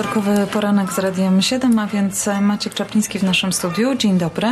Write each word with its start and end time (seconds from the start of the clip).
Wtorkowy 0.00 0.46
poranek 0.52 0.92
z 0.92 0.98
Radiem 0.98 1.42
7, 1.42 1.78
a 1.78 1.86
więc 1.86 2.28
Maciek 2.40 2.74
Czapliński 2.74 3.18
w 3.18 3.22
naszym 3.22 3.52
studiu. 3.52 3.94
Dzień 3.94 4.18
dobry. 4.18 4.48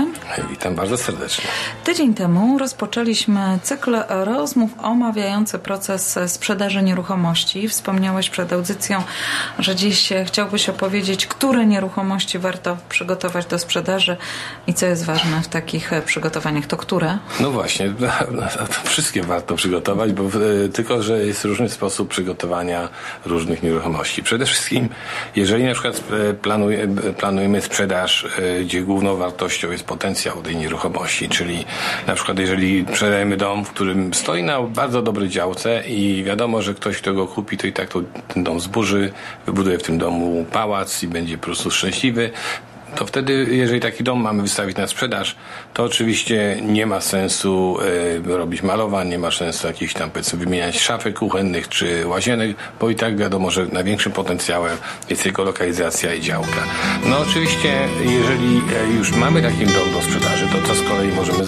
Witam 0.50 0.74
bardzo 0.74 0.98
serdecznie. 0.98 1.44
Tydzień 1.84 2.14
temu 2.14 2.58
rozpoczęliśmy 2.58 3.58
cykl 3.62 3.96
rozmów 4.08 4.70
omawiający 4.82 5.58
proces 5.58 6.18
sprzedaży 6.26 6.82
nieruchomości. 6.82 7.68
Wspomniałeś 7.68 8.30
przed 8.30 8.52
audycją, 8.52 9.02
że 9.58 9.76
dziś 9.76 10.12
chciałbyś 10.26 10.68
opowiedzieć, 10.68 11.26
które 11.26 11.66
nieruchomości 11.66 12.38
warto 12.38 12.76
przygotować 12.88 13.46
do 13.46 13.58
sprzedaży 13.58 14.16
i 14.66 14.74
co 14.74 14.86
jest 14.86 15.04
ważne 15.04 15.42
w 15.42 15.48
takich 15.48 15.90
przygotowaniach. 16.04 16.66
To 16.66 16.76
które? 16.76 17.18
No 17.40 17.50
właśnie, 17.50 17.92
wszystkie 18.84 19.22
warto 19.22 19.54
przygotować, 19.54 20.12
bo 20.12 20.22
tylko, 20.72 21.02
że 21.02 21.26
jest 21.26 21.44
różny 21.44 21.68
sposób 21.68 22.08
przygotowania 22.08 22.88
różnych 23.26 23.62
nieruchomości. 23.62 24.22
Przede 24.22 24.46
wszystkim, 24.46 24.88
jeżeli 25.38 25.64
na 25.64 25.72
przykład 25.72 26.02
e, 26.12 27.08
e, 27.08 27.12
planujemy 27.12 27.60
sprzedaż, 27.60 28.24
e, 28.24 28.64
gdzie 28.64 28.82
główną 28.82 29.16
wartością 29.16 29.70
jest 29.70 29.84
potencjał 29.84 30.42
tej 30.42 30.56
nieruchomości, 30.56 31.28
czyli 31.28 31.64
na 32.06 32.14
przykład 32.14 32.38
jeżeli 32.38 32.86
sprzedajemy 32.88 33.36
dom, 33.36 33.64
w 33.64 33.70
którym 33.70 34.14
stoi 34.14 34.42
na 34.42 34.62
bardzo 34.62 35.02
dobrej 35.02 35.28
działce 35.28 35.82
i 35.86 36.24
wiadomo, 36.24 36.62
że 36.62 36.74
ktoś, 36.74 36.98
kto 36.98 37.14
go 37.14 37.26
kupi, 37.26 37.56
to 37.56 37.66
i 37.66 37.72
tak 37.72 37.88
to, 37.88 38.00
ten 38.34 38.44
dom 38.44 38.60
zburzy, 38.60 39.12
wybuduje 39.46 39.78
w 39.78 39.82
tym 39.82 39.98
domu 39.98 40.46
pałac 40.52 41.02
i 41.02 41.08
będzie 41.08 41.38
po 41.38 41.44
prostu 41.44 41.70
szczęśliwy, 41.70 42.30
to 42.96 43.06
wtedy, 43.06 43.46
jeżeli 43.50 43.80
taki 43.80 44.04
dom 44.04 44.20
mamy 44.20 44.42
wystawić 44.42 44.76
na 44.76 44.86
sprzedaż, 44.86 45.36
to 45.74 45.84
oczywiście 45.84 46.58
nie 46.62 46.86
ma 46.86 47.00
sensu 47.00 47.78
y, 48.26 48.36
robić 48.36 48.62
malowań, 48.62 49.08
nie 49.08 49.18
ma 49.18 49.30
sensu 49.30 49.66
jakichś 49.66 49.94
tam 49.94 50.10
powiedzmy 50.10 50.38
wymieniać 50.38 50.80
szafek 50.80 51.18
kuchennych 51.18 51.68
czy 51.68 52.06
łazienek, 52.06 52.56
bo 52.80 52.90
i 52.90 52.94
tak 52.94 53.16
wiadomo, 53.16 53.50
że 53.50 53.66
największym 53.66 54.12
potencjałem 54.12 54.76
jest 55.10 55.26
jego 55.26 55.44
lokalizacja 55.44 56.14
i 56.14 56.20
działka. 56.20 56.64
No 57.04 57.18
oczywiście, 57.18 57.74
jeżeli 58.04 58.56
e, 58.56 58.96
już 58.98 59.12
mamy 59.12 59.42
taki 59.42 59.66
dom 59.66 59.92
do 59.92 60.02
sprzedaży, 60.02 60.46
to 60.52 60.68
co 60.68 60.74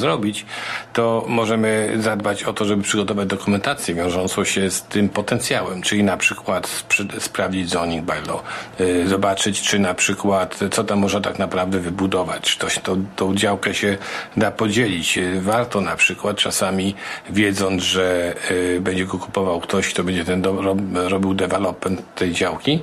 zrobić, 0.01 0.47
to 0.93 1.25
możemy 1.29 1.97
zadbać 1.98 2.45
o 2.45 2.53
to, 2.53 2.65
żeby 2.65 2.83
przygotować 2.83 3.29
dokumentację 3.29 3.95
wiążącą 3.95 4.45
się 4.45 4.70
z 4.70 4.83
tym 4.83 5.09
potencjałem, 5.09 5.83
czyli 5.83 6.05
na 6.05 6.17
przykład 6.17 6.84
sprawdzić 7.19 7.70
zoning 7.70 8.05
by 8.05 8.12
law, 8.12 8.42
y, 8.81 9.09
zobaczyć, 9.09 9.62
czy 9.62 9.79
na 9.79 9.95
przykład, 9.95 10.59
co 10.70 10.84
tam 10.84 10.98
można 10.98 11.20
tak 11.20 11.39
naprawdę 11.39 11.79
wybudować, 11.79 12.42
czy 12.42 12.59
to, 12.59 12.67
to, 12.83 12.97
tą 13.17 13.34
działkę 13.34 13.75
się 13.75 13.98
da 14.37 14.51
podzielić. 14.51 15.19
Warto 15.41 15.81
na 15.81 15.97
przykład 15.97 16.37
czasami 16.37 16.95
wiedząc, 17.31 17.83
że 17.83 18.35
y, 18.51 18.81
będzie 18.81 19.05
go 19.07 19.19
kupował 19.19 19.61
ktoś, 19.61 19.89
kto 19.89 20.05
będzie 20.05 20.25
ten 20.25 20.42
do, 20.42 20.62
rob, 20.62 20.79
robił 20.95 21.35
development 21.35 22.14
tej 22.14 22.33
działki, 22.33 22.81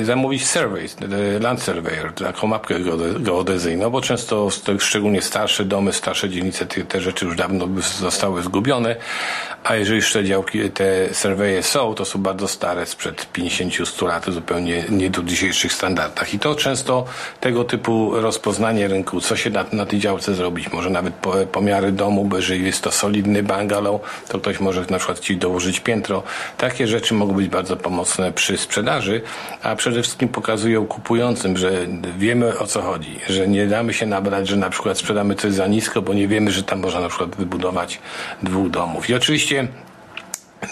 y, 0.00 0.04
zamówić 0.04 0.46
survey, 0.46 0.84
y, 1.36 1.40
land 1.40 1.62
surveyor, 1.62 2.12
taką 2.12 2.46
mapkę 2.46 2.74
geodezyjną, 3.18 3.90
bo 3.90 4.00
często 4.00 4.48
szczególnie 4.78 5.22
starsze 5.22 5.64
domy, 5.64 5.92
starsze 5.92 6.15
dzielnice, 6.24 6.66
te, 6.66 6.84
te 6.84 7.00
rzeczy 7.00 7.24
już 7.24 7.36
dawno 7.36 7.68
zostały 7.98 8.42
zgubione, 8.42 8.96
a 9.64 9.76
jeżeli 9.76 9.96
jeszcze 9.96 10.24
działki, 10.24 10.70
te 10.70 11.14
surveje 11.14 11.62
są, 11.62 11.94
to 11.94 12.04
są 12.04 12.22
bardzo 12.22 12.48
stare, 12.48 12.86
sprzed 12.86 13.26
50-100 13.34 14.06
lat, 14.06 14.24
zupełnie 14.28 14.84
nie 14.88 15.10
do 15.10 15.22
dzisiejszych 15.22 15.72
standardach. 15.72 16.34
I 16.34 16.38
to 16.38 16.54
często 16.54 17.04
tego 17.40 17.64
typu 17.64 18.20
rozpoznanie 18.20 18.88
rynku, 18.88 19.20
co 19.20 19.36
się 19.36 19.50
na, 19.50 19.64
na 19.72 19.86
tej 19.86 19.98
działce 19.98 20.34
zrobić, 20.34 20.72
może 20.72 20.90
nawet 20.90 21.14
po, 21.14 21.32
pomiary 21.32 21.92
domu, 21.92 22.24
bo 22.24 22.36
jeżeli 22.36 22.66
jest 22.66 22.82
to 22.82 22.92
solidny 22.92 23.42
bungalow, 23.42 24.00
to 24.28 24.38
ktoś 24.38 24.60
może 24.60 24.84
na 24.90 24.98
przykład 24.98 25.20
ci 25.20 25.36
dołożyć 25.36 25.80
piętro. 25.80 26.22
Takie 26.58 26.86
rzeczy 26.86 27.14
mogą 27.14 27.32
być 27.32 27.48
bardzo 27.48 27.76
pomocne 27.76 28.32
przy 28.32 28.58
sprzedaży, 28.58 29.22
a 29.62 29.76
przede 29.76 30.02
wszystkim 30.02 30.28
pokazują 30.28 30.86
kupującym, 30.86 31.56
że 31.56 31.86
wiemy 32.18 32.58
o 32.58 32.66
co 32.66 32.82
chodzi, 32.82 33.18
że 33.28 33.48
nie 33.48 33.66
damy 33.66 33.94
się 33.94 34.06
nabrać, 34.06 34.48
że 34.48 34.56
na 34.56 34.70
przykład 34.70 34.98
sprzedamy 34.98 35.34
coś 35.34 35.52
za 35.52 35.66
nisko, 35.66 36.02
bo 36.06 36.14
nie 36.14 36.28
wiemy, 36.28 36.50
że 36.50 36.62
tam 36.62 36.80
można 36.80 37.00
na 37.00 37.08
przykład 37.08 37.36
wybudować 37.36 37.98
dwóch 38.42 38.70
domów. 38.70 39.10
I 39.10 39.14
oczywiście 39.14 39.68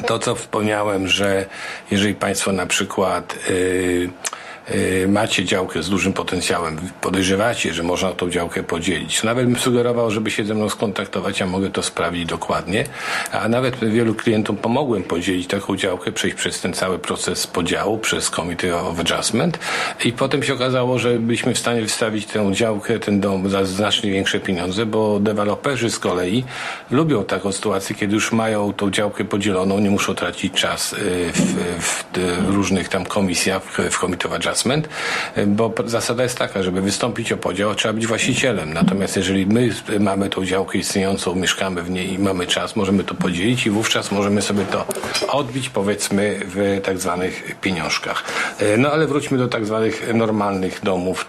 to, 0.07 0.19
co 0.19 0.35
wspomniałem, 0.35 1.09
że 1.09 1.47
jeżeli 1.91 2.15
Państwo 2.15 2.53
na 2.53 2.67
przykład 2.67 3.39
yy, 3.49 4.11
macie 5.09 5.45
działkę 5.45 5.83
z 5.83 5.89
dużym 5.89 6.13
potencjałem, 6.13 6.77
podejrzewacie, 7.01 7.75
że 7.75 7.83
można 7.83 8.13
tą 8.13 8.31
działkę 8.31 8.63
podzielić. 8.63 9.23
Nawet 9.23 9.47
bym 9.47 9.59
sugerował, 9.59 10.11
żeby 10.11 10.31
się 10.31 10.45
ze 10.45 10.55
mną 10.55 10.69
skontaktować, 10.69 11.41
ja 11.41 11.47
mogę 11.47 11.71
to 11.71 11.83
sprawdzić 11.83 12.27
dokładnie, 12.27 12.85
a 13.33 13.49
nawet 13.49 13.77
wielu 13.85 14.15
klientom 14.15 14.57
pomogłem 14.57 15.03
podzielić 15.03 15.47
taką 15.47 15.77
działkę, 15.77 16.13
przejść 16.13 16.37
przez 16.37 16.61
ten 16.61 16.73
cały 16.73 16.99
proces 16.99 17.47
podziału, 17.47 17.99
przez 17.99 18.31
Committee 18.31 18.71
of 18.71 19.01
Adjustment. 19.01 19.59
I 20.05 20.13
potem 20.13 20.43
się 20.43 20.55
okazało, 20.55 20.99
że 20.99 21.19
byliśmy 21.19 21.55
w 21.55 21.59
stanie 21.59 21.83
wystawić 21.83 22.27
tę 22.27 22.53
działkę, 22.53 22.99
ten 22.99 23.21
dom 23.21 23.51
za 23.51 23.65
znacznie 23.65 24.11
większe 24.11 24.41
pieniądze, 24.41 24.87
bo 24.87 25.21
deweloperzy 25.21 25.91
z 25.91 25.99
kolei 25.99 26.45
lubią 26.91 27.25
taką 27.25 27.53
sytuację, 27.53 27.97
kiedy 27.97 28.15
już 28.15 28.33
mają 28.33 28.73
tą 28.73 28.91
działkę 28.91 29.25
podzieloną, 29.25 29.79
nie 29.79 29.91
muszą 29.91 30.15
tracić 30.15 30.53
czas 30.55 30.93
y, 30.93 30.97
w, 31.33 31.41
w, 31.81 32.05
w 32.47 32.55
różnych 32.55 32.89
tam 32.89 33.05
komisjach, 33.05 33.63
w 33.63 33.99
Committee 33.99 34.27
of 34.27 34.33
Adjustment 34.33 34.54
adjustment, 34.55 34.89
bo 35.47 35.75
zasada 35.85 36.23
jest 36.23 36.39
taka, 36.39 36.63
żeby 36.63 36.81
wystąpić 36.81 37.33
o 37.33 37.37
podział, 37.37 37.75
trzeba 37.75 37.95
być 37.95 38.07
właścicielem. 38.07 38.73
Natomiast 38.73 39.17
jeżeli 39.17 39.47
my 39.47 39.71
mamy 40.01 40.31
tą 40.31 40.45
działkę 40.45 40.79
istniejącą, 40.79 41.35
mieszkamy 41.35 41.83
w 41.83 41.91
niej 41.91 42.13
i 42.13 42.19
mamy 42.19 42.47
czas, 42.47 42.77
możemy 42.77 43.05
to 43.05 43.15
podzielić 43.15 43.67
i 43.67 43.71
wówczas 43.71 44.13
możemy 44.13 44.43
sobie 44.43 44.65
to 44.65 44.87
odbić, 45.29 45.69
powiedzmy, 45.69 46.41
w 46.45 46.81
tak 46.85 46.99
zwanych 46.99 47.61
pieniążkach. 47.61 48.25
No 48.79 48.93
ale 48.93 49.07
wróćmy 49.07 49.39
do 49.39 49.49
tak 49.49 49.67
zwanych 49.67 50.15
normalnych 50.15 50.81
domów, 50.83 51.27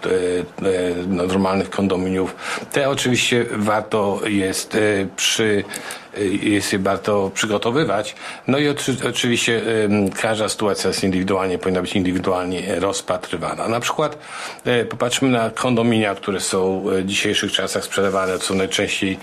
normalnych 1.06 1.70
kondominiów. 1.70 2.36
Te 2.72 2.90
oczywiście 2.90 3.46
warto 3.52 4.20
jest 4.26 4.78
przy 5.16 5.64
jest 6.42 6.72
je 6.72 6.78
warto 6.78 7.30
przygotowywać. 7.34 8.14
No 8.46 8.58
i 8.58 8.68
oczywiście 9.08 9.62
każda 10.20 10.48
sytuacja 10.48 10.88
jest 10.88 11.04
indywidualnie, 11.04 11.58
powinna 11.58 11.82
być 11.82 11.92
indywidualnie 11.92 12.80
rozpatrywana. 12.80 13.68
Na 13.68 13.80
przykład 13.80 14.18
e, 14.64 14.84
popatrzmy 14.84 15.28
na 15.28 15.50
kondominia, 15.50 16.14
które 16.14 16.40
są 16.40 16.84
w 16.86 17.04
dzisiejszych 17.04 17.52
czasach 17.52 17.84
sprzedawane. 17.84 18.38
To 18.38 18.44
są 18.44 18.54
najczęściej 18.54 19.18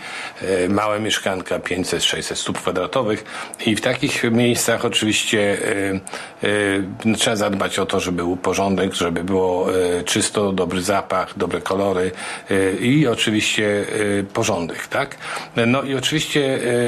małe 0.69 0.99
mieszkanka, 0.99 1.59
500-600 1.59 2.35
stóp 2.35 2.57
kwadratowych 2.57 3.25
i 3.65 3.75
w 3.75 3.81
takich 3.81 4.23
miejscach 4.31 4.85
oczywiście 4.85 5.57
e, 6.43 7.15
trzeba 7.17 7.35
zadbać 7.35 7.79
o 7.79 7.85
to, 7.85 7.99
żeby 7.99 8.17
był 8.17 8.37
porządek, 8.37 8.93
żeby 8.93 9.23
było 9.23 9.67
czysto, 10.05 10.51
dobry 10.51 10.81
zapach, 10.81 11.37
dobre 11.37 11.61
kolory 11.61 12.11
i 12.79 13.07
oczywiście 13.07 13.85
porządek, 14.33 14.87
tak? 14.87 15.17
No 15.55 15.83
i 15.83 15.95
oczywiście 15.95 16.33
Y, 16.33 16.82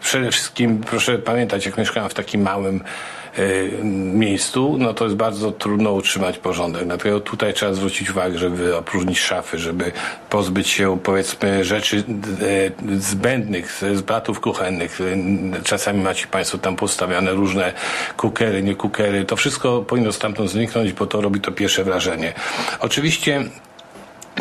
przede 0.00 0.30
wszystkim 0.30 0.78
proszę 0.78 1.18
pamiętać, 1.18 1.66
jak 1.66 1.78
mieszkałem 1.78 2.10
w 2.10 2.14
takim 2.14 2.42
małym 2.42 2.80
y, 3.38 3.70
miejscu, 4.14 4.76
no 4.78 4.94
to 4.94 5.04
jest 5.04 5.16
bardzo 5.16 5.52
trudno 5.52 5.92
utrzymać 5.92 6.38
porządek. 6.38 6.84
Dlatego 6.84 7.20
tutaj 7.20 7.54
trzeba 7.54 7.74
zwrócić 7.74 8.10
uwagę, 8.10 8.38
żeby 8.38 8.76
opróżnić 8.76 9.20
szafy, 9.20 9.58
żeby 9.58 9.92
pozbyć 10.30 10.68
się 10.68 10.98
powiedzmy 11.02 11.64
rzeczy 11.64 11.96
y, 11.96 13.00
zbędnych 13.00 13.82
z 13.82 14.38
kuchennych. 14.40 14.98
Czasami 15.64 16.02
macie 16.02 16.26
Państwo 16.26 16.58
tam 16.58 16.76
postawiane 16.76 17.32
różne 17.32 17.72
kukery, 18.16 18.62
nie 18.62 18.74
kukery. 18.74 19.24
To 19.24 19.36
wszystko 19.36 19.82
powinno 19.82 20.12
stamtąd 20.12 20.50
zniknąć, 20.50 20.92
bo 20.92 21.06
to 21.06 21.20
robi 21.20 21.40
to 21.40 21.52
pierwsze 21.52 21.84
wrażenie. 21.84 22.32
Oczywiście 22.80 23.44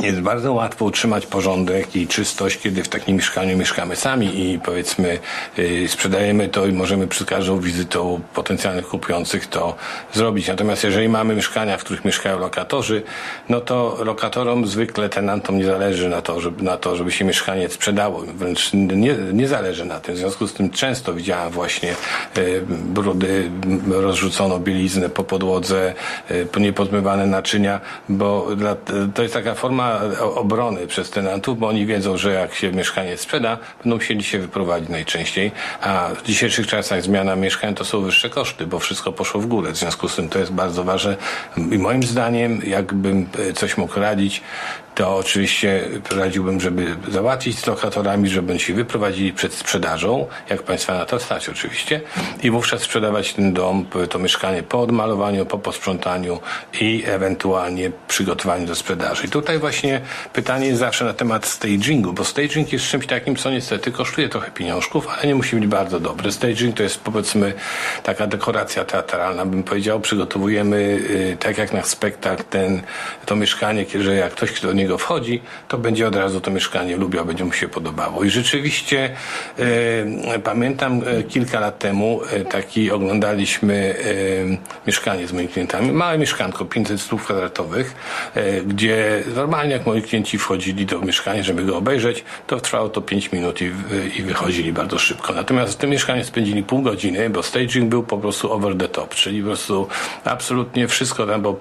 jest 0.02 0.22
bardzo 0.22 0.54
łatwo 0.54 0.86
utrzymać 0.86 1.26
porządek 1.26 1.96
i 1.96 2.08
czystość, 2.08 2.58
kiedy 2.58 2.84
w 2.84 2.88
takim 2.88 3.16
mieszkaniu 3.16 3.58
mieszkamy 3.58 3.96
sami 3.96 4.52
i 4.52 4.60
powiedzmy 4.60 5.20
yy, 5.58 5.88
sprzedajemy 5.88 6.50
to 6.50 6.66
i 6.66 6.72
możemy 6.72 7.08
przy 7.08 7.26
każdą 7.26 7.60
wizytą 7.60 8.22
potencjalnych 8.34 8.88
kupujących 8.88 9.48
to 9.48 9.76
zrobić. 10.14 10.48
Natomiast 10.48 10.84
jeżeli 10.84 11.10
mamy 11.10 11.36
mieszkania, 11.36 11.78
w 11.78 11.84
których 11.84 12.06
mieszkają 12.06 12.40
lokatorzy, 12.40 13.04
no 13.50 13.62
to 13.62 13.98
lokatorom 14.04 14.68
zwykle 14.68 15.10
tenantom 15.10 15.58
nie 15.58 15.66
zależy 15.66 16.10
na 16.10 16.22
to, 16.22 16.42
żeby, 16.42 16.64
na 16.64 16.78
to, 16.78 16.96
żeby 16.96 17.12
się 17.12 17.26
mieszkanie 17.26 17.70
sprzedało. 17.70 18.24
Wręcz 18.36 18.74
nie, 18.74 19.16
nie 19.34 19.48
zależy 19.48 19.86
na 19.86 20.00
tym. 20.00 20.16
W 20.16 20.18
związku 20.18 20.48
z 20.48 20.54
tym 20.54 20.70
często 20.70 21.14
widziałem 21.14 21.52
właśnie 21.52 21.96
yy, 22.38 22.64
brudy, 22.68 23.52
rozrzucono 23.90 24.60
bieliznę 24.60 25.10
po 25.10 25.24
podłodze, 25.24 25.94
yy, 26.30 26.62
niepozmywane 26.62 27.26
naczynia, 27.26 27.82
bo 28.10 28.56
dla, 28.56 28.76
to 29.14 29.22
jest 29.22 29.34
taka 29.34 29.56
forma 29.56 29.83
forma 29.84 30.24
obrony 30.36 30.88
przez 30.88 31.10
tenantów, 31.10 31.60
bo 31.60 31.68
oni 31.68 31.86
wiedzą, 31.86 32.18
że 32.18 32.34
jak 32.34 32.56
się 32.56 32.72
mieszkanie 32.72 33.18
sprzeda, 33.18 33.58
będą 33.84 33.96
musieli 33.96 34.24
się 34.24 34.40
wyprowadzić 34.40 34.90
najczęściej, 34.90 35.52
a 35.82 36.10
w 36.16 36.24
dzisiejszych 36.24 36.68
czasach 36.68 37.02
zmiana 37.02 37.36
mieszkań 37.36 37.76
to 37.76 37.86
są 37.86 38.02
wyższe 38.02 38.30
koszty, 38.30 38.68
bo 38.68 38.80
wszystko 38.80 39.12
poszło 39.12 39.42
w 39.42 39.46
górę. 39.46 39.72
W 39.72 39.78
związku 39.78 40.10
z 40.10 40.16
tym 40.16 40.30
to 40.30 40.40
jest 40.40 40.52
bardzo 40.52 40.84
ważne 40.84 41.16
i 41.58 41.78
moim 41.78 42.04
zdaniem, 42.04 42.62
jakbym 42.68 43.28
e, 43.50 43.54
coś 43.54 43.78
mógł 43.78 44.00
radzić, 44.00 44.42
to 44.96 45.16
oczywiście 45.16 45.90
radziłbym, 46.12 46.60
żeby 46.60 46.96
załatwić 47.08 47.60
z 47.60 47.68
lokatorami, 47.68 48.30
żeby 48.30 48.60
się 48.60 48.74
wyprowadzili 48.74 49.34
przed 49.34 49.54
sprzedażą, 49.54 50.28
jak 50.50 50.64
Państwa 50.64 50.94
na 50.94 51.06
to 51.06 51.20
stać 51.20 51.50
oczywiście, 51.50 52.02
i 52.44 52.52
wówczas 52.52 52.82
sprzedawać 52.82 53.34
ten 53.34 53.54
dom, 53.54 53.86
to 54.10 54.20
mieszkanie 54.20 54.64
po 54.64 54.82
odmalowaniu, 54.82 55.46
po 55.46 55.58
posprzątaniu 55.60 56.40
i 56.82 57.04
ewentualnie 57.06 57.92
przygotowaniu 58.08 58.68
do 58.68 58.76
sprzedaży. 58.76 59.26
I 59.26 59.30
tutaj 59.30 59.60
właśnie 59.60 60.02
pytanie 60.34 60.68
jest 60.68 60.80
zawsze 60.80 61.06
na 61.06 61.14
temat 61.14 61.46
stagingu, 61.46 62.14
bo 62.14 62.26
staging 62.26 62.74
jest 62.74 62.86
czymś 62.86 63.08
takim, 63.08 63.36
co 63.36 63.52
niestety 63.52 63.92
kosztuje 63.92 64.30
trochę 64.30 64.52
pieniążków, 64.52 65.08
ale 65.08 65.28
nie 65.28 65.36
musi 65.36 65.56
być 65.56 65.68
bardzo 65.68 66.00
dobry. 66.00 66.32
Staging 66.32 66.78
to 66.78 66.84
jest 66.84 67.00
powiedzmy 67.00 67.54
taka 68.04 68.28
dekoracja 68.28 68.86
teatralna, 68.86 69.46
bym 69.46 69.64
powiedział. 69.64 70.00
Przygotowujemy 70.00 70.78
y, 70.78 71.38
tak 71.40 71.58
jak 71.58 71.74
na 71.74 71.84
spektakl 71.84 72.44
ten, 72.50 72.82
to 73.26 73.36
mieszkanie, 73.36 73.86
że 74.00 74.16
jak 74.16 74.32
ktoś 74.32 74.62
do 74.62 74.74
niego 74.84 74.98
wchodzi, 74.98 75.42
to 75.68 75.78
będzie 75.78 76.08
od 76.08 76.16
razu 76.16 76.42
to 76.42 76.52
mieszkanie 76.52 76.98
lubiał, 76.98 77.26
będzie 77.26 77.46
mu 77.46 77.54
się 77.54 77.68
podobało. 77.68 78.24
I 78.24 78.30
rzeczywiście 78.30 79.10
y, 79.60 80.40
pamiętam 80.44 81.02
y, 81.08 81.24
kilka 81.24 81.60
lat 81.60 81.80
temu 81.80 82.22
taki 82.50 82.92
oglądaliśmy 82.92 83.96
mieszkanie 84.88 85.28
z 85.28 85.34
moimi 85.34 85.50
klientami. 85.50 85.92
Małe 85.92 86.18
mieszkanko, 86.18 86.66
500 86.66 87.02
stóp 87.02 87.22
kwadratowych, 87.22 87.96
gdzie 88.66 89.24
normalnie 89.36 89.74
jak 89.74 89.86
moi 89.86 90.02
klienci 90.02 90.38
wchodzili 90.38 90.86
do 90.86 91.00
mieszkania, 91.00 91.44
żeby 91.44 91.64
go 91.64 91.78
obejrzeć, 91.78 92.24
to 92.48 92.60
trwało 92.60 92.90
to 92.90 93.02
5 93.02 93.32
minut 93.32 93.62
i, 93.62 93.72
i 94.20 94.24
wychodzili 94.24 94.74
bardzo 94.74 95.00
szybko. 95.00 95.34
Natomiast 95.34 95.74
w 95.74 95.76
tym 95.76 95.90
mieszkaniu 95.90 96.24
spędzili 96.24 96.64
pół 96.64 96.82
godziny, 96.82 97.30
bo 97.30 97.44
staging 97.44 97.90
był 97.90 98.04
po 98.04 98.18
prostu 98.18 98.54
over 98.54 98.78
the 98.78 98.88
top, 98.88 99.16
czyli 99.16 99.42
po 99.42 99.48
prostu 99.48 99.88
absolutnie 100.26 100.88
wszystko 100.88 101.28
tam 101.28 101.42
było, 101.42 101.58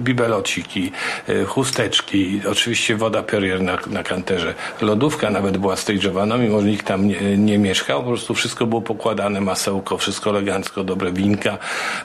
bibelociki, 0.00 0.92
e, 1.28 1.44
chusteczki, 1.44 2.40
oczywiście 2.50 2.63
woda 2.96 3.22
Perrier 3.22 3.62
na, 3.62 3.78
na 3.86 4.02
kanterze. 4.02 4.54
Lodówka 4.80 5.30
nawet 5.30 5.56
była 5.56 5.76
stageowana, 5.76 6.36
mimo 6.36 6.60
że 6.60 6.66
nikt 6.66 6.86
tam 6.86 7.08
nie, 7.08 7.38
nie 7.38 7.58
mieszkał, 7.58 8.02
po 8.02 8.08
prostu 8.08 8.34
wszystko 8.34 8.66
było 8.66 8.82
pokładane, 8.82 9.40
masełko, 9.40 9.98
wszystko 9.98 10.30
elegancko, 10.30 10.84
dobre 10.84 11.12
winka. 11.12 11.58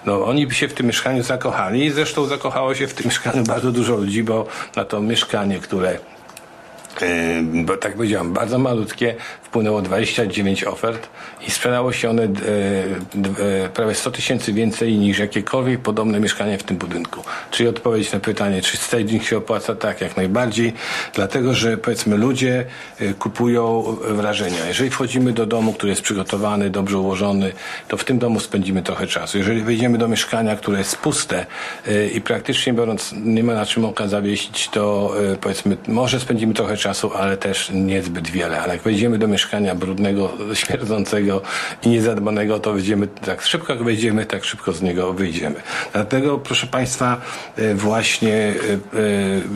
No, 0.06 0.26
oni 0.26 0.52
się 0.52 0.68
w 0.68 0.74
tym 0.74 0.88
mieszkaniu 0.88 1.24
zakochali 1.24 1.86
i 1.86 1.92
zresztą 1.92 2.26
zakochało 2.26 2.76
się 2.76 2.88
w 2.88 2.94
tym 2.94 3.06
mieszkaniu 3.06 3.44
bardzo 3.44 3.72
dużo 3.72 3.96
ludzi, 3.96 4.24
bo 4.24 4.48
na 4.76 4.86
to 4.86 5.02
mieszkanie, 5.02 5.60
które 5.60 6.00
bo 7.66 7.78
tak 7.78 7.94
powiedziałem, 7.94 8.34
bardzo 8.34 8.60
malutkie, 8.60 9.16
wpłynęło 9.42 9.82
29 9.82 10.64
ofert 10.64 11.10
i 11.48 11.52
sprzedało 11.52 11.92
się 11.92 12.10
one 12.10 12.24
e, 12.24 12.28
e, 13.66 13.70
prawie 13.70 13.96
100 13.96 14.12
tysięcy 14.12 14.54
więcej 14.54 14.98
niż 14.98 15.20
jakiekolwiek 15.20 15.80
podobne 15.80 16.20
mieszkanie 16.20 16.58
w 16.58 16.64
tym 16.64 16.78
budynku. 16.78 17.24
Czyli 17.52 17.70
odpowiedź 17.70 18.12
na 18.12 18.20
pytanie, 18.20 18.62
czy 18.62 18.78
staging 18.78 19.24
się 19.24 19.38
opłaca? 19.38 19.76
Tak, 19.76 20.02
jak 20.02 20.18
najbardziej, 20.18 20.74
dlatego 21.14 21.54
że 21.54 21.78
powiedzmy 21.78 22.18
ludzie 22.18 22.66
e, 23.00 23.14
kupują 23.14 23.84
wrażenia. 24.02 24.66
Jeżeli 24.68 24.90
wchodzimy 24.90 25.34
do 25.34 25.46
domu, 25.46 25.74
który 25.74 25.90
jest 25.90 26.02
przygotowany, 26.02 26.70
dobrze 26.70 26.98
ułożony, 26.98 27.52
to 27.88 27.98
w 27.98 28.04
tym 28.04 28.20
domu 28.20 28.40
spędzimy 28.40 28.84
trochę 28.84 29.08
czasu. 29.08 29.38
Jeżeli 29.38 29.62
wejdziemy 29.62 29.98
do 29.98 30.08
mieszkania, 30.08 30.56
które 30.56 30.78
jest 30.78 30.98
puste 30.98 31.46
i 32.14 32.22
praktycznie 32.22 32.74
biorąc 32.74 33.16
nie 33.24 33.44
ma 33.44 33.54
na 33.54 33.66
czym 33.66 33.86
oka 33.86 34.08
zawiesić, 34.08 34.70
to 34.70 35.14
powiedzmy 35.42 35.78
może 35.88 36.20
spędzimy 36.20 36.54
trochę 36.54 36.78
czasu, 36.78 36.89
ale 37.20 37.38
też 37.38 37.72
niezbyt 37.74 38.30
wiele. 38.30 38.62
Ale 38.62 38.74
jak 38.74 38.84
wejdziemy 38.84 39.18
do 39.18 39.28
mieszkania, 39.28 39.76
brudnego, 39.76 40.34
śmierdzącego 40.54 41.42
i 41.84 41.90
niezadbanego, 41.90 42.60
to 42.60 42.74
wyjdziemy, 42.74 43.08
tak 43.08 43.42
szybko 43.42 43.74
jak 43.74 43.84
wejdziemy, 43.84 44.26
tak 44.26 44.46
szybko 44.46 44.74
z 44.74 44.82
niego 44.82 45.14
wyjdziemy. 45.14 45.56
Dlatego, 45.94 46.38
proszę 46.38 46.68
Państwa, 46.68 47.22
e, 47.58 47.76
właśnie 47.76 48.36
e, 48.36 48.54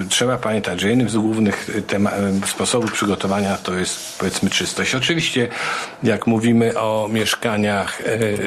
e, 0.03 0.09
trzeba 0.09 0.37
pamiętać, 0.37 0.81
że 0.81 0.89
jednym 0.89 1.09
z 1.09 1.17
głównych 1.17 1.69
sposobów 2.45 2.91
przygotowania 2.91 3.57
to 3.57 3.73
jest 3.73 4.19
powiedzmy 4.19 4.49
czystość. 4.49 4.95
Oczywiście, 4.95 5.47
jak 6.03 6.27
mówimy 6.27 6.79
o 6.79 7.09
mieszkaniach, 7.11 8.01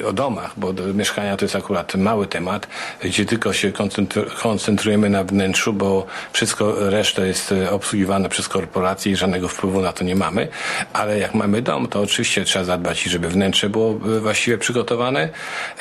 o 0.08 0.12
domach, 0.12 0.52
bo 0.56 0.72
mieszkania 0.94 1.36
to 1.36 1.44
jest 1.44 1.56
akurat 1.56 1.94
mały 1.94 2.26
temat, 2.26 2.68
gdzie 3.02 3.26
tylko 3.26 3.52
się 3.52 3.72
koncentrujemy 4.42 5.10
na 5.10 5.24
wnętrzu, 5.24 5.72
bo 5.72 6.06
wszystko 6.32 6.90
reszta 6.90 7.26
jest 7.26 7.54
obsługiwane 7.70 8.28
przez 8.28 8.48
korporacje 8.48 8.75
i 9.06 9.16
żadnego 9.16 9.48
wpływu 9.48 9.80
na 9.80 9.92
to 9.92 10.04
nie 10.04 10.16
mamy, 10.16 10.48
ale 10.92 11.18
jak 11.18 11.34
mamy 11.34 11.62
dom, 11.62 11.88
to 11.88 12.00
oczywiście 12.00 12.44
trzeba 12.44 12.64
zadbać, 12.64 13.02
żeby 13.02 13.28
wnętrze 13.28 13.70
było 13.70 13.94
właściwie 14.20 14.58
przygotowane 14.58 15.28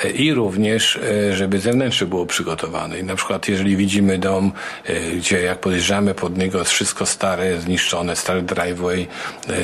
e, 0.04 0.10
i 0.10 0.34
również, 0.34 0.96
e, 0.96 1.36
żeby 1.36 1.58
zewnętrzne 1.58 2.06
było 2.06 2.26
przygotowane. 2.26 2.98
I 2.98 3.04
na 3.04 3.14
przykład, 3.14 3.48
jeżeli 3.48 3.76
widzimy 3.76 4.18
dom, 4.18 4.52
e, 4.84 5.00
gdzie 5.10 5.42
jak 5.42 5.58
podjeżdżamy 5.58 6.14
pod 6.14 6.38
niego 6.38 6.58
jest 6.58 6.70
wszystko 6.70 7.06
stare, 7.06 7.60
zniszczone, 7.60 8.16
stary 8.16 8.42
driveway, 8.42 9.06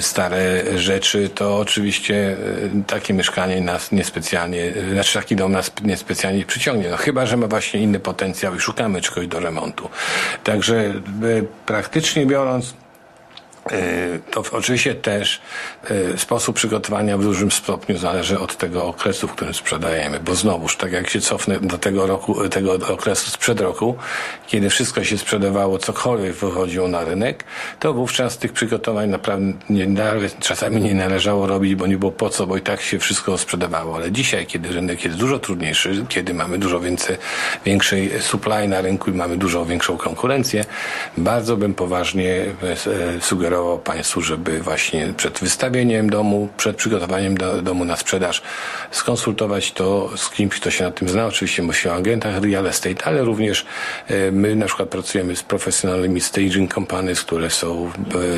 stare 0.01 0.63
rzeczy, 0.79 1.29
to 1.29 1.59
oczywiście 1.59 2.37
takie 2.87 3.15
mieszkanie 3.15 3.61
nas 3.61 3.93
niespecjalnie, 3.93 4.73
znaczy 4.93 5.19
taki 5.19 5.37
dom 5.37 5.53
nas 5.53 5.73
niespecjalnie 5.83 6.45
przyciągnie. 6.45 6.91
No 6.91 6.97
chyba, 6.97 7.27
że 7.27 7.37
ma 7.37 7.47
właśnie 7.47 7.81
inny 7.81 8.01
potencjał 8.01 8.55
i 8.55 8.61
szukamy 8.61 9.01
czegoś 9.01 9.27
do 9.27 9.41
remontu. 9.41 9.89
Także 10.45 10.95
praktycznie 11.67 12.27
biorąc, 12.27 12.75
E, 12.82 12.82
to 14.31 14.43
oczywiście 14.53 14.95
też 14.95 15.41
e, 15.85 16.19
sposób 16.19 16.57
przygotowania 16.57 17.19
w 17.19 17.23
dużym 17.23 17.51
stopniu 17.51 17.99
zależy 17.99 18.39
od 18.39 18.57
tego 18.57 18.85
okresu, 18.85 19.29
w 19.29 19.33
którym 19.33 19.55
sprzedajemy, 19.55 20.21
bo 20.21 20.35
znowuż, 20.35 20.77
tak 20.77 20.93
jak 20.93 21.11
się 21.11 21.21
cofnę 21.21 21.61
do 21.61 21.79
tego 21.79 22.07
roku, 22.07 22.49
tego 22.49 22.73
okresu 22.73 23.31
sprzed 23.31 23.61
roku, 23.61 23.97
kiedy 24.47 24.71
wszystko 24.71 25.05
się 25.05 25.19
sprzedawało, 25.19 25.79
cokolwiek 25.79 26.33
wychodziło 26.33 26.89
na 26.89 27.05
rynek, 27.05 27.45
to 27.81 27.95
wówczas 27.95 28.39
tych 28.39 28.53
przygotowań 28.53 29.11
naprawdę 29.11 29.53
nie, 29.71 29.87
czasami 30.41 30.81
nie 30.81 30.95
należało 30.95 31.47
robić, 31.47 31.75
bo 31.75 31.87
nie 31.87 31.99
było 31.99 32.13
po 32.13 32.31
co, 32.31 32.47
bo 32.47 32.57
i 32.57 32.61
tak 32.61 32.81
się 32.81 32.99
wszystko 32.99 33.39
sprzedawało. 33.39 33.97
Ale 33.97 34.13
dzisiaj, 34.13 34.47
kiedy 34.47 34.69
rynek 34.69 35.05
jest 35.05 35.17
dużo 35.17 35.39
trudniejszy, 35.39 36.05
kiedy 36.09 36.35
mamy 36.35 36.59
dużo 36.59 36.81
więcej, 36.81 37.17
większej 37.65 38.11
supply 38.21 38.69
na 38.69 38.81
rynku 38.81 39.11
i 39.11 39.15
mamy 39.15 39.37
dużo 39.37 39.67
większą 39.67 39.97
konkurencję, 39.97 40.65
bardzo 41.17 41.57
bym 41.57 41.75
poważnie 41.75 42.45
e, 43.17 43.21
sugerował 43.21 43.52
sugerował 43.53 43.79
Państwu, 43.79 44.21
żeby 44.21 44.61
właśnie 44.61 45.15
przed 45.17 45.39
wystawieniem 45.39 46.11
domu, 46.11 46.49
przed 46.57 46.77
przygotowaniem 46.77 47.37
do, 47.37 47.63
domu 47.63 47.85
na 47.85 47.97
sprzedaż 47.97 48.43
skonsultować 48.91 49.73
to 49.73 50.11
z 50.17 50.31
kimś, 50.31 50.55
kto 50.61 50.71
się 50.71 50.85
na 50.85 50.91
tym 50.91 51.09
zna. 51.09 51.27
Oczywiście 51.27 51.63
myślę 51.63 51.93
o 51.93 51.95
agentach 51.95 52.43
real 52.43 52.67
estate, 52.67 53.05
ale 53.05 53.25
również 53.25 53.67
e, 54.09 54.33
my 54.33 54.57
na 54.57 54.67
przykład 54.67 54.89
pracujemy 54.89 55.37
z 55.37 55.43
profesjonalnymi 55.43 56.21
staging 56.21 56.75
companies, 56.75 57.21
które 57.21 57.51
są, 57.51 57.91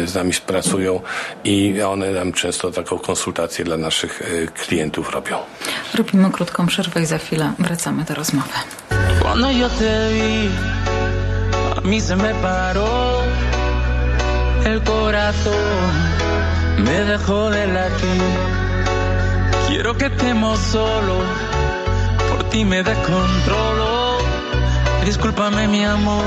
e, 0.02 0.06
z 0.06 0.14
nami 0.14 0.32
pracują 0.46 1.00
i 1.44 1.82
one 1.82 2.10
nam 2.10 2.32
często 2.32 2.70
taką 2.70 2.98
konsultację 2.98 3.64
dla 3.64 3.76
naszych 3.76 4.22
e, 4.22 4.46
klientów 4.46 5.10
robią. 5.10 5.38
Robimy 5.94 6.30
krótką 6.30 6.66
przerwę 6.66 7.02
i 7.02 7.06
za 7.06 7.18
chwilę 7.18 7.52
wracamy 7.58 8.04
do 8.04 8.14
rozmowy. 8.14 8.58
Cuando 9.22 9.50
yo 9.50 9.68
te 9.68 10.08
vi, 10.12 10.48
a 11.76 11.80
mí 11.80 12.00
se 12.00 12.16
me 12.16 12.34
paró 12.34 13.03
el 14.64 14.82
corazón 14.82 15.52
me 16.78 17.04
dejó 17.04 17.50
de 17.50 17.66
latir. 17.66 18.22
Quiero 19.68 19.96
que 19.96 20.06
estemos 20.06 20.58
solo, 20.58 21.18
por 22.30 22.44
ti 22.50 22.64
me 22.64 22.82
descontrolo. 22.82 24.18
Discúlpame 25.04 25.68
mi 25.68 25.84
amor 25.84 26.24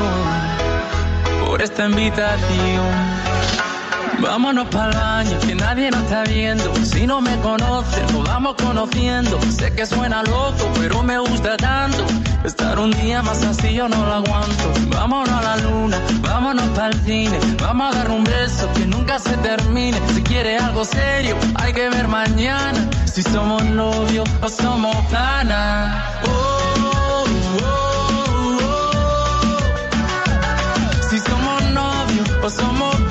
por 1.46 1.62
esta 1.62 1.86
invitación. 1.86 3.66
Vámonos 4.19 4.67
para 4.69 4.89
el 4.91 4.97
baño, 4.97 5.39
que 5.45 5.55
nadie 5.55 5.91
nos 5.91 6.03
está 6.03 6.23
viendo. 6.23 6.73
Si 6.83 7.05
no 7.07 7.21
me 7.21 7.35
conoces, 7.41 8.11
nos 8.11 8.23
vamos 8.23 8.55
conociendo. 8.55 9.39
Sé 9.51 9.73
que 9.73 9.85
suena 9.85 10.23
loco, 10.23 10.69
pero 10.79 11.03
me 11.03 11.19
gusta 11.19 11.55
tanto. 11.57 12.05
Estar 12.43 12.79
un 12.79 12.91
día 12.91 13.21
más 13.21 13.43
así 13.43 13.73
yo 13.73 13.87
no 13.89 14.05
lo 14.05 14.13
aguanto. 14.13 14.71
Vámonos 14.89 15.29
a 15.29 15.41
la 15.41 15.57
luna, 15.57 15.99
vámonos 16.21 16.65
para 16.69 16.87
el 16.89 17.05
cine. 17.05 17.37
Vamos 17.61 17.93
a 17.93 17.97
dar 17.97 18.11
un 18.11 18.23
beso 18.23 18.69
que 18.73 18.85
nunca 18.85 19.19
se 19.19 19.35
termine. 19.37 19.99
Si 20.13 20.21
quiere 20.23 20.57
algo 20.57 20.85
serio, 20.85 21.35
hay 21.55 21.73
que 21.73 21.89
ver 21.89 22.07
mañana. 22.07 22.89
Si 23.05 23.21
somos 23.23 23.63
novios 23.65 24.29
o 24.41 24.49
somos 24.49 24.95
panas. 25.07 26.03
Oh, 26.25 26.29
oh, 26.83 27.25
oh, 27.63 28.57
si 31.09 31.19
somos 31.19 31.63
novios 31.73 32.29
o 32.43 32.49
somos 32.49 33.06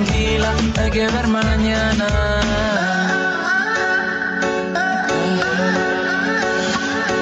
Tranquila, 0.00 0.54
hay 0.78 0.90
que 0.90 1.06
ver 1.08 1.28
mañana. 1.28 2.06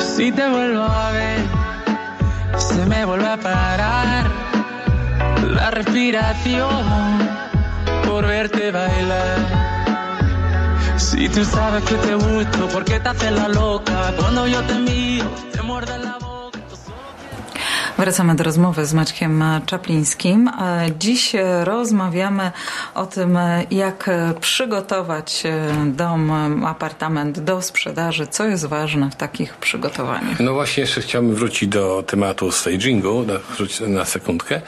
Si 0.01 0.31
te 0.31 0.49
vuelvo 0.49 0.85
a 0.85 1.11
ver, 1.11 1.41
se 2.57 2.87
me 2.87 3.05
vuelve 3.05 3.27
a 3.27 3.37
parar 3.37 4.31
la 5.43 5.71
respiración 5.73 7.19
por 8.07 8.25
verte 8.29 8.71
bailar. 8.71 9.39
Si 10.99 11.29
tú 11.29 11.45
sabes 11.45 11.83
que 11.83 11.95
te 11.97 12.15
gusto, 12.15 12.69
¿por 12.69 12.85
qué 12.85 13.01
te 13.01 13.09
haces 13.09 13.33
la 13.33 13.49
loca? 13.49 14.15
Cuando 14.17 14.47
yo 14.47 14.63
te 14.63 14.75
miro, 14.75 15.29
te 15.53 15.63
muerde 15.63 15.99
la 15.99 16.13
boca. 16.19 16.38
Wracamy 17.99 18.35
do 18.35 18.45
rozmowy 18.45 18.87
z 18.87 18.95
Maćkiem 18.95 19.45
Czaplińskim. 19.67 20.51
Dziś 20.99 21.33
rozmawiamy 21.65 22.53
o 22.95 23.07
tym, 23.07 23.39
jak 23.71 24.11
przygotować 24.41 25.43
dom, 25.87 26.33
apartament 26.65 27.41
do 27.41 27.63
sprzedaży. 27.63 28.27
Co 28.27 28.47
jest 28.47 28.67
ważne 28.67 29.11
w 29.11 29.17
takich 29.17 29.57
przygotowaniach? 29.57 30.41
No 30.41 30.53
właśnie, 30.53 30.81
jeszcze 30.81 31.01
chciałbym 31.01 31.35
wrócić 31.35 31.69
do 31.69 32.05
tematu 32.07 32.53
stagingu, 32.53 33.25
wrócić 33.57 33.81
na 33.81 34.05
sekundkę. 34.05 34.57
E, 34.57 34.61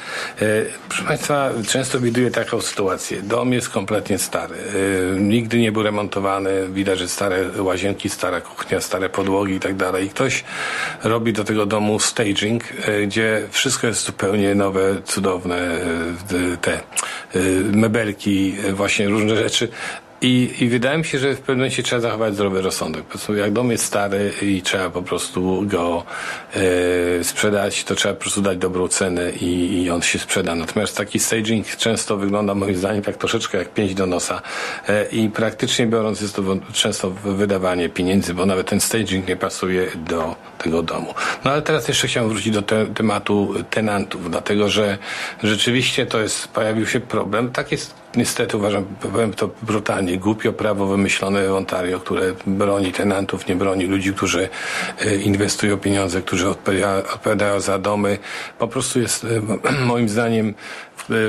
proszę 0.89 1.05
Państwa, 1.05 1.51
często 1.69 2.01
widuję 2.01 2.31
taką 2.31 2.61
sytuację. 2.61 3.23
Dom 3.23 3.53
jest 3.53 3.69
kompletnie 3.69 4.19
stary. 4.19 4.57
E, 5.17 5.21
nigdy 5.21 5.59
nie 5.59 5.73
był 5.73 5.83
remontowany. 5.83 6.69
Widać, 6.69 6.99
że 6.99 7.09
stare 7.09 7.63
łazienki, 7.63 8.09
stara 8.09 8.41
kuchnia, 8.41 8.81
stare 8.81 9.09
podłogi 9.09 9.55
i 9.55 9.61
tak 9.61 9.77
dalej. 9.77 10.09
Ktoś 10.09 10.45
robi 11.05 11.33
do 11.33 11.45
tego 11.45 11.67
domu 11.67 11.99
staging, 11.99 12.65
e, 12.85 13.07
gdzie 13.07 13.20
gdzie 13.21 13.49
wszystko 13.51 13.87
jest 13.87 14.05
zupełnie 14.05 14.55
nowe, 14.55 15.03
cudowne, 15.05 15.57
e, 15.57 16.57
te 16.61 16.73
e, 16.73 16.81
mebelki, 17.73 18.57
e, 18.65 18.73
właśnie 18.73 19.09
różne 19.09 19.37
rzeczy. 19.37 19.69
I, 20.23 20.55
I 20.61 20.69
wydaje 20.69 20.99
mi 20.99 21.05
się, 21.05 21.19
że 21.19 21.35
w 21.35 21.39
pewnym 21.39 21.59
momencie 21.59 21.83
trzeba 21.83 22.01
zachować 22.01 22.35
zdrowy 22.35 22.63
rozsądek. 22.63 23.03
Po 23.03 23.11
prostu 23.11 23.37
jak 23.37 23.53
dom 23.53 23.71
jest 23.71 23.85
stary 23.85 24.33
i 24.43 24.63
trzeba 24.63 24.91
po 24.91 25.03
prostu 25.03 25.63
go 25.67 26.05
e, 27.21 27.25
sprzedać, 27.25 27.85
to 27.85 27.95
trzeba 27.95 28.15
po 28.15 28.21
prostu 28.21 28.43
dać 28.43 28.59
dobrą 28.59 28.89
cenę 28.89 29.31
i, 29.31 29.83
i 29.83 29.91
on 29.91 30.03
się 30.03 30.19
sprzeda. 30.19 30.55
Natomiast 30.55 30.97
taki 30.97 31.19
staging 31.19 31.67
często 31.67 32.17
wygląda 32.17 32.55
moim 32.55 32.77
zdaniem 32.77 33.03
tak 33.03 33.17
troszeczkę 33.17 33.59
jak 33.59 33.75
pięć 33.75 33.95
do 33.95 34.07
nosa 34.07 34.43
e, 34.89 35.05
i 35.05 35.31
praktycznie 35.31 35.87
biorąc 35.87 36.21
jest 36.21 36.37
to 36.37 36.43
często 36.73 37.11
wydawanie 37.11 37.89
pieniędzy, 37.89 38.35
bo 38.35 38.47
nawet 38.47 38.69
ten 38.69 38.81
staging 38.81 39.29
nie 39.29 39.37
pasuje 39.37 39.87
do 39.97 40.37
tego 40.59 40.83
domu. 40.83 41.15
No 41.45 41.51
ale 41.51 41.63
teraz 41.63 41.89
jeszcze 41.89 42.09
chciałem 42.09 42.29
wrócić 42.29 42.55
do 42.55 42.63
te, 42.63 42.87
tematu 42.87 43.55
tenantów, 43.71 44.31
dlatego 44.31 44.69
że 44.69 44.99
rzeczywiście 45.43 46.07
to 46.07 46.21
jest, 46.21 46.49
pojawił 46.49 46.87
się 46.87 47.01
problem. 47.01 47.51
Tak 47.51 47.73
jest 47.73 48.01
niestety 48.17 48.57
uważam, 48.57 48.85
powiem 49.13 49.33
to 49.35 49.51
brutalnie, 49.63 50.19
głupio 50.19 50.53
prawo 50.53 50.87
wymyślone 50.87 51.49
w 51.49 51.53
Ontario, 51.53 52.01
które 52.01 52.33
broni 52.47 52.93
tenantów, 52.93 53.47
nie 53.47 53.57
broni 53.57 53.87
ludzi, 53.87 54.13
którzy 54.15 54.49
e, 54.99 55.17
inwestują 55.17 55.77
pieniądze, 55.77 56.23
którzy 56.23 56.49
odpowiadają 56.49 57.61
za 57.61 57.79
domy. 57.79 58.19
Po 58.59 58.69
prostu 58.69 59.01
jest 59.01 59.25
e, 59.25 59.29
moim 59.87 60.09
zdaniem 60.09 60.55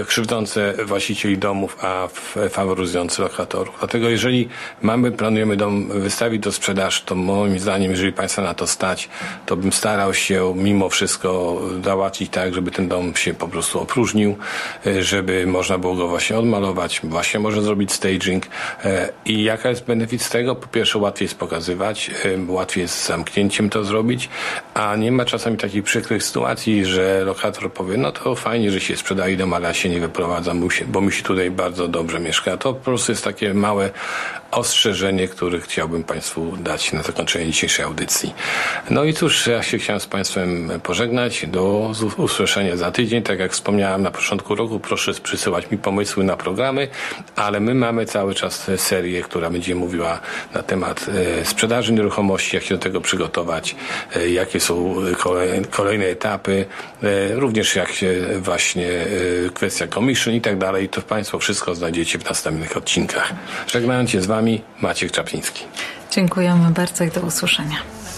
krzywdzące 0.07 0.73
właścicieli 0.85 1.37
domów, 1.37 1.77
a 1.81 2.07
faworyzujące 2.49 3.21
lokatorów. 3.23 3.75
Dlatego 3.79 4.09
jeżeli 4.09 4.49
mamy, 4.81 5.11
planujemy 5.11 5.57
dom 5.57 5.87
wystawić 5.87 6.41
do 6.41 6.51
sprzedaży, 6.51 7.01
to 7.05 7.15
moim 7.15 7.59
zdaniem, 7.59 7.91
jeżeli 7.91 8.13
Państwa 8.13 8.41
na 8.41 8.53
to 8.53 8.67
stać, 8.67 9.09
to 9.45 9.57
bym 9.57 9.71
starał 9.71 10.13
się 10.13 10.53
mimo 10.55 10.89
wszystko 10.89 11.61
załatwić 11.83 12.29
tak, 12.29 12.53
żeby 12.53 12.71
ten 12.71 12.87
dom 12.87 13.15
się 13.15 13.33
po 13.33 13.47
prostu 13.47 13.79
opróżnił, 13.79 14.37
e, 14.85 15.03
żeby 15.03 15.47
można 15.47 15.77
było 15.77 15.95
go 15.95 16.07
właśnie 16.07 16.37
odmalować, 16.37 17.01
właśnie 17.03 17.39
można 17.39 17.61
zrobić 17.61 17.91
staging. 17.91 18.45
E, 18.85 19.09
I 19.25 19.43
jaka 19.43 19.69
jest 19.69 19.85
benefit 19.85 20.21
z 20.21 20.29
tego? 20.29 20.55
Po 20.55 20.67
pierwsze 20.67 20.99
łatwiej 20.99 21.25
jest 21.25 21.37
pokazywać, 21.37 22.11
łatwiej 22.47 22.81
jest 22.81 22.95
z 22.95 23.07
zamknięciem 23.07 23.69
to 23.69 23.83
zrobić, 23.83 24.29
a 24.73 24.95
nie 24.95 25.11
ma 25.11 25.25
czasami 25.25 25.57
takich 25.57 25.83
przykrych 25.83 26.23
sytuacji, 26.23 26.85
że 26.85 27.23
lokator 27.25 27.73
powie, 27.73 27.97
no 27.97 28.11
to 28.11 28.35
fajnie, 28.35 28.71
że 28.71 28.79
się 28.79 28.97
sprzedaje 28.97 29.37
dom, 29.37 29.53
ale 29.53 29.73
się 29.73 29.89
nie 29.89 29.99
wyprowadza, 29.99 30.53
bo 30.87 31.01
mi 31.01 31.11
się 31.11 31.23
tutaj 31.23 31.51
bardzo 31.51 31.87
dobrze 31.87 32.19
mieszka. 32.19 32.57
To 32.57 32.73
po 32.73 32.79
prostu 32.79 33.11
jest 33.11 33.23
takie 33.23 33.53
małe 33.53 33.89
ostrzeżenie, 34.51 35.27
które 35.27 35.59
chciałbym 35.59 36.03
Państwu 36.03 36.57
dać 36.57 36.93
na 36.93 37.03
zakończenie 37.03 37.45
dzisiejszej 37.45 37.85
audycji. 37.85 38.33
No 38.89 39.03
i 39.03 39.13
cóż, 39.13 39.47
ja 39.47 39.63
się 39.63 39.77
chciałem 39.77 39.99
z 39.99 40.07
Państwem 40.07 40.71
pożegnać. 40.83 41.45
Do 41.47 41.93
usłyszenia 42.17 42.77
za 42.77 42.91
tydzień. 42.91 43.23
Tak 43.23 43.39
jak 43.39 43.51
wspomniałem 43.51 44.01
na 44.01 44.11
początku 44.11 44.55
roku, 44.55 44.79
proszę 44.79 45.13
przysyłać 45.13 45.71
mi 45.71 45.77
pomysły 45.77 46.23
na 46.23 46.37
programy, 46.37 46.87
ale 47.35 47.59
my 47.59 47.75
mamy 47.75 48.05
cały 48.05 48.35
czas 48.35 48.71
serię, 48.77 49.21
która 49.21 49.49
będzie 49.49 49.75
mówiła 49.75 50.19
na 50.53 50.63
temat 50.63 51.05
e, 51.41 51.45
sprzedaży 51.45 51.93
nieruchomości, 51.93 52.55
jak 52.55 52.65
się 52.65 52.75
do 52.75 52.81
tego 52.81 53.01
przygotować, 53.01 53.75
e, 54.15 54.29
jakie 54.29 54.59
są 54.59 54.95
kolejne 55.69 56.05
etapy, 56.05 56.65
e, 57.03 57.35
również 57.35 57.75
jak 57.75 57.91
się 57.91 58.13
właśnie 58.39 58.89
kwestia 59.53 59.87
commission 59.87 60.33
i 60.33 60.41
tak 60.41 60.57
dalej. 60.57 60.89
To 60.89 61.01
Państwo 61.01 61.39
wszystko 61.39 61.75
znajdziecie 61.75 62.19
w 62.19 62.25
następnych 62.25 62.77
odcinkach. 62.77 63.33
Żegnając 63.67 64.09
się 64.09 64.21
z 64.21 64.27
Wami, 64.41 64.61
Maciek 64.81 65.11
Czapliński. 65.11 65.63
Dziękujemy 66.11 66.71
bardzo 66.71 67.03
i 67.03 67.11
do 67.11 67.21
usłyszenia. 67.21 67.77